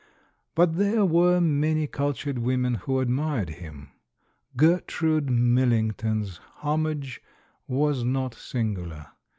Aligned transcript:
But 0.55 0.77
there 0.77 1.05
were 1.05 1.39
many 1.39 1.85
cultured 1.85 2.39
women 2.39 2.73
who 2.73 2.99
admired 3.01 3.49
him; 3.51 3.89
Gertrude 4.57 5.29
Millington's 5.29 6.37
homage 6.63 7.21
was 7.67 8.03
not 8.03 8.33
singular. 8.33 9.09